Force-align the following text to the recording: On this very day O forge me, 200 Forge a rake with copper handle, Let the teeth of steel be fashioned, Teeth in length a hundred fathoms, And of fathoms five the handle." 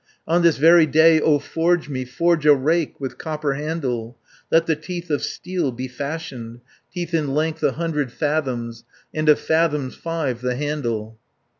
On 0.27 0.41
this 0.41 0.57
very 0.57 0.87
day 0.87 1.19
O 1.21 1.37
forge 1.37 1.87
me, 1.87 2.05
200 2.05 2.09
Forge 2.11 2.45
a 2.47 2.55
rake 2.55 2.99
with 2.99 3.19
copper 3.19 3.53
handle, 3.53 4.17
Let 4.51 4.65
the 4.65 4.75
teeth 4.75 5.11
of 5.11 5.21
steel 5.21 5.71
be 5.71 5.87
fashioned, 5.87 6.61
Teeth 6.91 7.13
in 7.13 7.35
length 7.35 7.61
a 7.61 7.73
hundred 7.73 8.11
fathoms, 8.11 8.83
And 9.13 9.29
of 9.29 9.39
fathoms 9.39 9.93
five 9.93 10.41
the 10.41 10.55
handle." 10.55 11.19